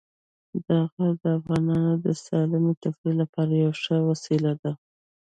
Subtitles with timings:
[0.67, 4.71] دا غر د افغانانو د سالمې تفریح لپاره یوه ښه وسیله ده.